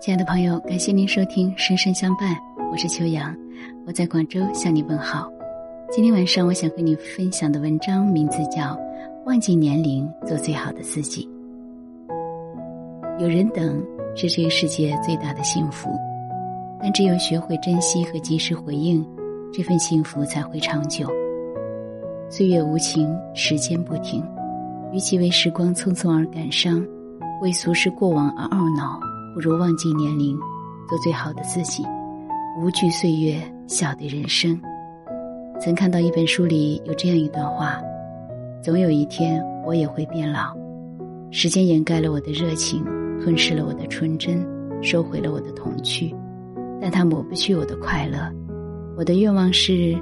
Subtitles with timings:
[0.00, 2.32] 亲爱的朋友，感谢您收听《深深相伴》，
[2.70, 3.34] 我是秋阳，
[3.84, 5.28] 我在广州向你问好。
[5.90, 8.62] 今天晚上，我想和你分享的文章名字叫
[9.26, 11.28] 《忘记年龄，做最好的自己》。
[13.20, 13.84] 有人等
[14.14, 15.90] 是这个世界最大的幸福，
[16.80, 19.04] 但只有学会珍惜和及时回应，
[19.52, 21.10] 这份幸福才会长久。
[22.30, 24.24] 岁月无情，时间不停，
[24.92, 26.86] 与其为时光匆匆而感伤，
[27.42, 29.00] 为俗世过往而懊恼。
[29.38, 30.36] 不如忘记年龄，
[30.88, 31.84] 做最好的自己，
[32.60, 34.60] 无惧岁月，笑对人生。
[35.60, 37.80] 曾看到一本书里有这样一段话：
[38.60, 40.56] 总有一天我也会变老，
[41.30, 42.84] 时间掩盖了我的热情，
[43.22, 44.44] 吞噬了我的纯真，
[44.82, 46.12] 收回了我的童趣，
[46.80, 48.18] 但它抹不去我的快乐。
[48.96, 49.96] 我的愿望是，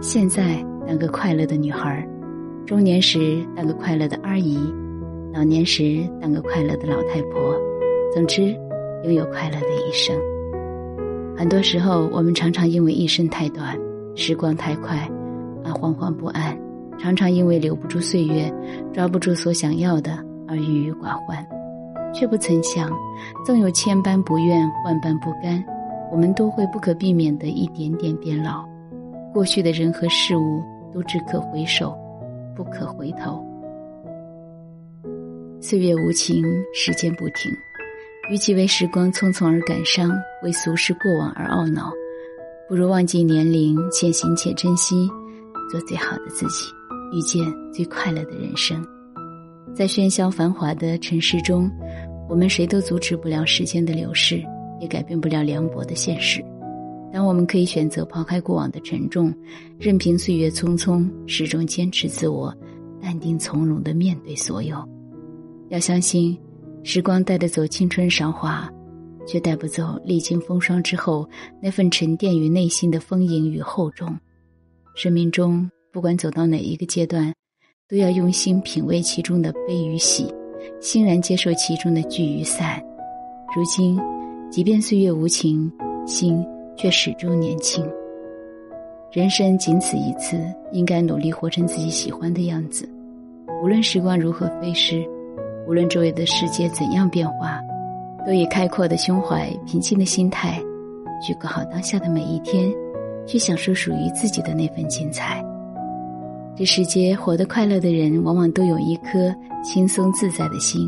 [0.00, 2.08] 现在当个快乐的女孩，
[2.64, 4.56] 中年时当个快乐的阿姨，
[5.34, 7.52] 老年时当个快乐的老太婆。
[8.14, 8.56] 总之。
[9.06, 10.16] 拥有快乐的一生。
[11.36, 13.78] 很多时候，我们常常因为一生太短，
[14.16, 15.08] 时光太快，
[15.64, 16.52] 而惶惶不安；
[16.98, 18.52] 常常因为留不住岁月，
[18.92, 20.18] 抓不住所想要的，
[20.48, 21.46] 而郁郁寡欢。
[22.12, 22.90] 却不曾想，
[23.44, 25.62] 纵有千般不愿，万般不甘，
[26.10, 28.66] 我们都会不可避免的一点点变老。
[29.32, 30.60] 过去的人和事物
[30.92, 31.96] 都只可回首，
[32.56, 33.40] 不可回头。
[35.60, 36.42] 岁月无情，
[36.74, 37.52] 时间不停。
[38.28, 40.10] 与其为时光匆匆而感伤，
[40.42, 41.92] 为俗世过往而懊恼，
[42.68, 45.08] 不如忘记年龄，且行且珍惜，
[45.70, 46.66] 做最好的自己，
[47.12, 48.84] 遇见最快乐的人生。
[49.76, 51.70] 在喧嚣繁华的城市中，
[52.28, 54.42] 我们谁都阻止不了时间的流逝，
[54.80, 56.44] 也改变不了凉薄的现实。
[57.12, 59.32] 但我们可以选择抛开过往的沉重，
[59.78, 62.52] 任凭岁月匆匆，始终坚持自我，
[63.00, 64.76] 淡定从容的面对所有。
[65.68, 66.36] 要相信。
[66.88, 68.72] 时光带得走青春韶华，
[69.26, 71.28] 却带不走历经风霜之后
[71.60, 74.16] 那份沉淀于内心的丰盈与厚重。
[74.94, 77.34] 生命中不管走到哪一个阶段，
[77.88, 80.32] 都要用心品味其中的悲与喜，
[80.80, 82.80] 欣然接受其中的聚与散。
[83.56, 84.00] 如今，
[84.48, 85.68] 即便岁月无情，
[86.06, 86.40] 心
[86.76, 87.84] 却始终年轻。
[89.10, 92.88] 人生仅此一次，应该努力活成自己喜欢的样子。
[93.60, 95.04] 无论时光如何飞逝。
[95.66, 97.60] 无论周围的世界怎样变化，
[98.24, 100.62] 都以开阔的胸怀、平静的心态，
[101.20, 102.72] 去过好当下的每一天，
[103.26, 105.44] 去享受属于自己的那份精彩。
[106.54, 110.86] 这世界活得快乐的人，往往都有一颗轻松自在的心，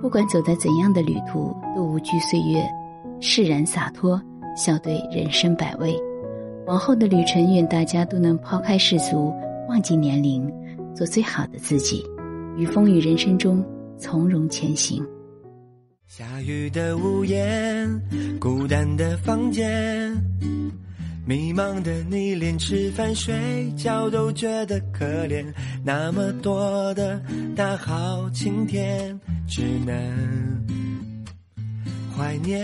[0.00, 2.64] 不管走在怎样的旅途，都无惧岁月，
[3.20, 4.20] 释然洒脱，
[4.56, 5.94] 笑对人生百味。
[6.66, 9.32] 往后的旅程，愿大家都能抛开世俗，
[9.68, 10.50] 忘记年龄，
[10.94, 12.04] 做最好的自己，
[12.56, 13.64] 于风雨人生中。
[13.98, 15.04] 从容前行。
[16.06, 20.12] 下雨的屋檐，孤单的房间，
[21.26, 23.34] 迷茫的你，连吃饭睡
[23.76, 25.44] 觉都觉得可怜。
[25.84, 27.20] 那么多的
[27.56, 29.18] 大好晴天，
[29.48, 29.94] 只能
[32.16, 32.56] 怀念。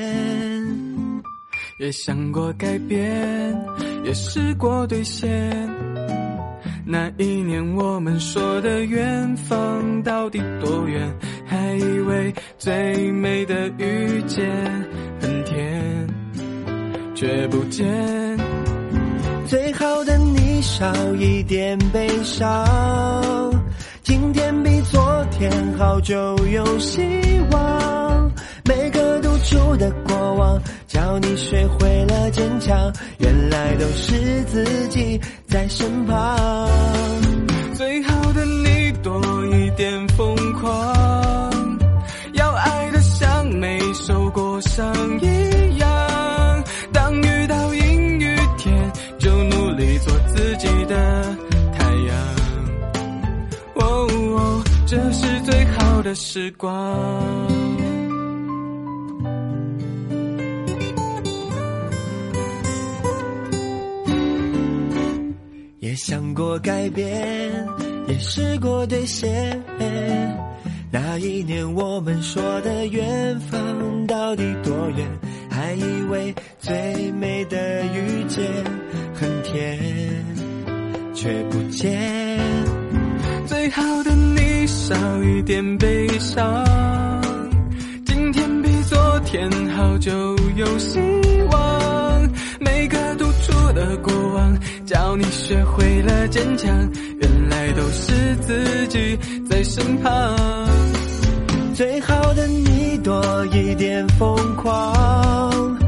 [1.80, 3.66] 也想过改变，
[4.04, 5.91] 也试过兑现。
[6.84, 11.12] 那一年我们说的远方到底多远？
[11.46, 14.48] 还以为最美的遇见
[15.20, 16.06] 很甜，
[17.14, 17.86] 却不见
[19.46, 23.52] 最好的你少一点悲伤。
[24.02, 26.16] 今天比昨天好就
[26.46, 27.00] 有希
[27.52, 28.32] 望，
[28.64, 29.11] 每个
[29.42, 30.62] 独处的过往。
[30.86, 36.68] 教你学会了坚强，原来都是自己在身旁。
[37.74, 41.50] 最好的你多一点疯狂，
[42.34, 46.64] 要爱的像没受过伤一样。
[46.92, 51.36] 当遇到阴雨天，就努力做自己的
[51.76, 52.16] 太阳。
[53.74, 57.71] 哦，这是最好的时光。
[66.04, 67.06] 想过改变，
[68.08, 69.56] 也试过兑现。
[70.90, 75.06] 那一年我们说的远方到底多远？
[75.48, 78.44] 还以为最美的遇见
[79.14, 79.78] 很甜，
[81.14, 82.36] 却不见
[83.46, 86.64] 最好的你少一点悲伤。
[88.04, 90.98] 今天比昨天好就有希
[91.52, 92.28] 望，
[92.58, 94.31] 每个独处的过。
[94.92, 96.68] 教你学会了坚强，
[97.18, 99.18] 原来都是自己
[99.48, 100.36] 在身旁。
[101.74, 105.78] 最好的你多一点疯狂，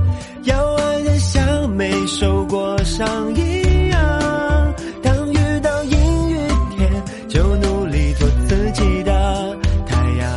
[0.44, 3.06] 要爱的像没受过伤
[3.36, 4.74] 一样。
[5.02, 6.38] 当遇到阴雨
[6.74, 10.32] 天，就努力做自己的太阳。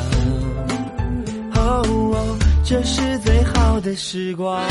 [1.55, 4.61] 哦，这是最好的时光。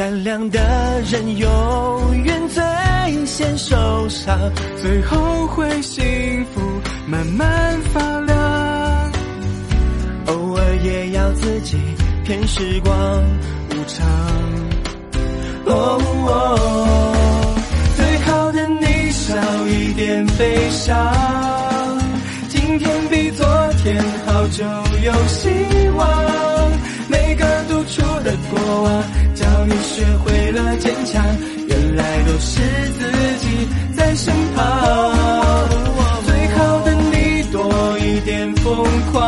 [0.00, 0.58] 善良的
[1.10, 4.34] 人永远最先受伤，
[4.80, 6.62] 最后会幸福
[7.06, 9.12] 慢慢发亮。
[10.28, 11.76] 偶尔也要自己
[12.24, 12.94] 骗时光
[13.72, 14.08] 无常。
[15.66, 16.00] 哦，
[17.94, 19.36] 最好的你少
[19.66, 21.14] 一点悲伤，
[22.48, 23.46] 今天比昨
[23.84, 24.64] 天好就
[25.04, 25.50] 有希
[25.94, 26.08] 望。
[27.06, 29.04] 每个独处的过往，
[29.70, 31.24] 你学会了坚强，
[31.68, 32.60] 原来都是
[32.98, 34.64] 自己在身旁。
[36.26, 38.74] 最好的你多一点疯
[39.12, 39.22] 狂，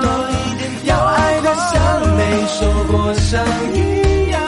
[0.00, 3.44] 多一点要爱的像没受过伤
[3.74, 4.40] 一样。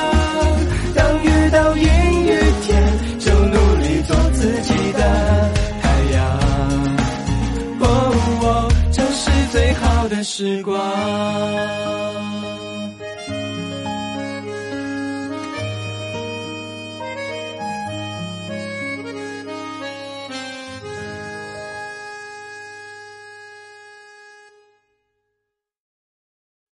[0.95, 1.83] 当遇到阴
[2.27, 2.69] 雨天，
[3.19, 5.51] 就努力做自己的
[5.83, 5.85] 太
[6.15, 6.23] 阳。
[7.81, 7.83] 哦，
[8.93, 10.77] 这是最好的时光。